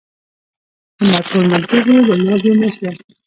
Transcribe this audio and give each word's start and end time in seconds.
زما 1.05 1.19
ټول 1.29 1.45
ملګري 1.53 1.95
له 2.07 2.15
لوږې 2.23 2.51
مړه 2.59 2.69
شول. 2.77 2.95